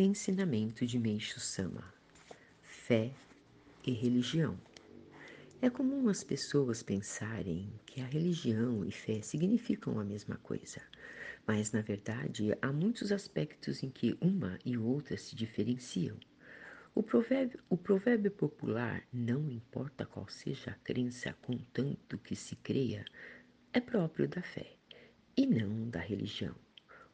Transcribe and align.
Ensinamento 0.00 0.86
de 0.86 0.96
Meixo 0.96 1.40
Sama: 1.40 1.92
Fé 2.62 3.10
e 3.84 3.90
religião. 3.90 4.56
É 5.60 5.68
comum 5.68 6.08
as 6.08 6.22
pessoas 6.22 6.84
pensarem 6.84 7.68
que 7.84 8.00
a 8.00 8.06
religião 8.06 8.84
e 8.84 8.92
fé 8.92 9.20
significam 9.20 9.98
a 9.98 10.04
mesma 10.04 10.36
coisa, 10.36 10.80
mas 11.44 11.72
na 11.72 11.80
verdade 11.80 12.56
há 12.62 12.72
muitos 12.72 13.10
aspectos 13.10 13.82
em 13.82 13.90
que 13.90 14.16
uma 14.20 14.56
e 14.64 14.78
outra 14.78 15.16
se 15.16 15.34
diferenciam. 15.34 16.16
O 16.94 17.02
provérbio, 17.02 17.58
o 17.68 17.76
provérbio 17.76 18.30
popular, 18.30 19.02
não 19.12 19.50
importa 19.50 20.06
qual 20.06 20.28
seja 20.28 20.70
a 20.70 20.74
crença, 20.74 21.32
contanto 21.42 22.18
que 22.18 22.36
se 22.36 22.54
creia, 22.54 23.04
é 23.72 23.80
próprio 23.80 24.28
da 24.28 24.42
fé 24.42 24.76
e 25.36 25.44
não 25.44 25.90
da 25.90 25.98
religião. 25.98 26.54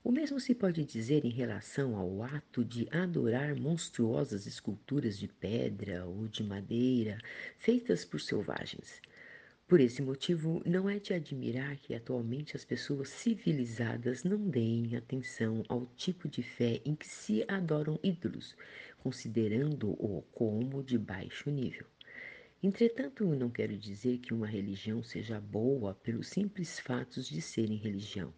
O 0.05 0.12
mesmo 0.12 0.39
se 0.39 0.55
pode 0.55 0.84
dizer 0.84 1.25
em 1.25 1.30
relação 1.30 1.96
ao 1.96 2.23
ato 2.23 2.62
de 2.62 2.87
adorar 2.91 3.57
monstruosas 3.57 4.47
esculturas 4.47 5.19
de 5.19 5.27
pedra 5.27 6.05
ou 6.05 6.28
de 6.28 6.45
madeira 6.45 7.16
feitas 7.56 8.05
por 8.05 8.20
selvagens. 8.20 9.01
Por 9.66 9.80
esse 9.80 10.02
motivo, 10.02 10.62
não 10.66 10.91
é 10.91 10.98
de 10.98 11.14
admirar 11.14 11.78
que 11.78 11.95
atualmente 11.95 12.55
as 12.55 12.66
pessoas 12.66 13.09
civilizadas 13.09 14.25
não 14.25 14.37
deem 14.47 14.95
atenção 14.95 15.64
ao 15.70 15.87
tipo 15.97 16.28
de 16.28 16.42
fé 16.42 16.83
em 16.84 16.95
que 16.95 17.09
se 17.09 17.42
adoram 17.48 17.98
ídolos, 18.02 18.55
considerando-o 18.98 20.20
como 20.33 20.84
de 20.84 20.98
baixo 20.98 21.48
nível. 21.48 21.86
Entretanto, 22.62 23.25
não 23.25 23.48
quero 23.48 23.75
dizer 23.75 24.19
que 24.19 24.34
uma 24.34 24.47
religião 24.47 25.02
seja 25.02 25.41
boa 25.41 25.95
pelos 25.95 26.28
simples 26.28 26.78
fatos 26.78 27.27
de 27.27 27.41
serem 27.41 27.78
religião. 27.78 28.34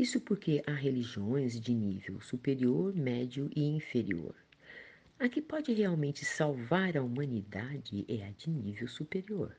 Isso 0.00 0.18
porque 0.18 0.62
há 0.66 0.72
religiões 0.72 1.60
de 1.60 1.74
nível 1.74 2.22
superior, 2.22 2.94
médio 2.94 3.50
e 3.54 3.64
inferior. 3.64 4.34
A 5.18 5.28
que 5.28 5.42
pode 5.42 5.74
realmente 5.74 6.24
salvar 6.24 6.96
a 6.96 7.02
humanidade 7.02 8.06
é 8.08 8.26
a 8.26 8.30
de 8.30 8.48
nível 8.48 8.88
superior. 8.88 9.54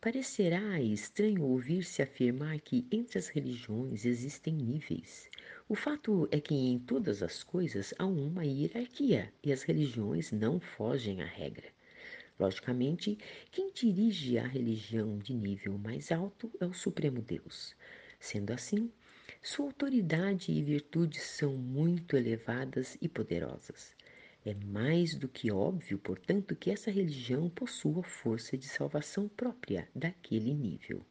Parecerá 0.00 0.80
estranho 0.80 1.44
ouvir-se 1.44 2.02
afirmar 2.02 2.58
que 2.58 2.84
entre 2.90 3.20
as 3.20 3.28
religiões 3.28 4.04
existem 4.04 4.52
níveis. 4.52 5.30
O 5.68 5.76
fato 5.76 6.26
é 6.32 6.40
que 6.40 6.56
em 6.56 6.80
todas 6.80 7.22
as 7.22 7.44
coisas 7.44 7.94
há 8.00 8.04
uma 8.04 8.44
hierarquia 8.44 9.32
e 9.44 9.52
as 9.52 9.62
religiões 9.62 10.32
não 10.32 10.58
fogem 10.58 11.22
à 11.22 11.26
regra. 11.26 11.68
Logicamente, 12.36 13.16
quem 13.52 13.70
dirige 13.72 14.38
a 14.38 14.44
religião 14.44 15.18
de 15.18 15.32
nível 15.32 15.78
mais 15.78 16.10
alto 16.10 16.50
é 16.58 16.66
o 16.66 16.74
Supremo 16.74 17.22
Deus. 17.22 17.76
Sendo 18.18 18.52
assim, 18.52 18.90
sua 19.44 19.66
autoridade 19.66 20.52
e 20.52 20.62
virtudes 20.62 21.22
são 21.22 21.56
muito 21.56 22.16
elevadas 22.16 22.96
e 23.00 23.08
poderosas. 23.08 23.92
É 24.46 24.54
mais 24.54 25.16
do 25.16 25.26
que 25.28 25.50
óbvio, 25.50 25.98
portanto, 25.98 26.54
que 26.54 26.70
essa 26.70 26.92
religião 26.92 27.50
possua 27.50 28.04
força 28.04 28.56
de 28.56 28.68
salvação 28.68 29.28
própria 29.28 29.88
daquele 29.92 30.54
nível. 30.54 31.04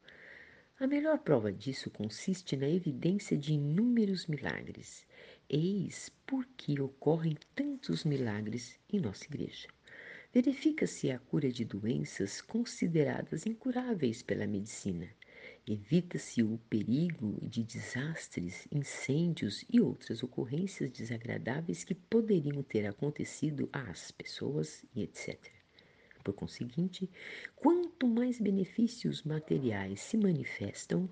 A 0.79 0.87
melhor 0.87 1.19
prova 1.19 1.51
disso 1.51 1.91
consiste 1.91 2.55
na 2.55 2.69
evidência 2.69 3.37
de 3.37 3.51
inúmeros 3.51 4.25
milagres. 4.27 5.05
Eis 5.49 6.09
por 6.25 6.45
que 6.55 6.79
ocorrem 6.79 7.35
tantos 7.53 8.05
milagres 8.05 8.79
em 8.89 9.01
nossa 9.01 9.25
igreja. 9.25 9.67
Verifica-se 10.33 11.11
a 11.11 11.19
cura 11.19 11.51
de 11.51 11.65
doenças 11.65 12.39
consideradas 12.39 13.45
incuráveis 13.45 14.23
pela 14.23 14.47
medicina 14.47 15.09
Evita-se 15.67 16.41
o 16.41 16.57
perigo 16.69 17.37
de 17.43 17.63
desastres, 17.63 18.67
incêndios 18.71 19.63
e 19.69 19.79
outras 19.79 20.23
ocorrências 20.23 20.91
desagradáveis 20.91 21.83
que 21.83 21.93
poderiam 21.93 22.63
ter 22.63 22.87
acontecido 22.87 23.69
às 23.71 24.09
pessoas 24.11 24.83
e 24.95 25.03
etc. 25.03 25.37
Por 26.23 26.33
conseguinte, 26.33 27.07
quanto 27.55 28.07
mais 28.07 28.39
benefícios 28.39 29.21
materiais 29.21 30.01
se 30.01 30.17
manifestam, 30.17 31.07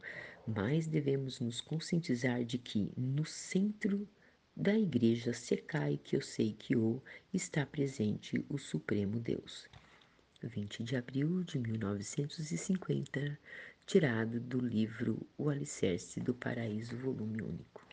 mais 0.48 0.88
devemos 0.88 1.40
nos 1.40 1.62
conscientizar 1.62 2.44
de 2.44 2.58
que 2.58 2.92
no 2.98 3.26
centro 3.26 4.08
da 4.56 4.78
igreja 4.78 5.32
Sekai 5.32 5.98
Kyosei-kyo 5.98 7.04
está 7.32 7.66
presente 7.68 8.44
o 8.50 8.58
Supremo 8.58 9.20
Deus. 9.20 9.70
20 10.48 10.84
de 10.84 10.96
abril 10.96 11.44
de 11.44 11.60
1950 11.60 13.40
tirado 13.86 14.40
do 14.40 14.60
livro 14.60 15.28
O 15.38 15.50
Alicerce 15.50 16.20
do 16.22 16.34
Paraíso, 16.34 16.96
volume 16.98 17.42
único. 17.42 17.89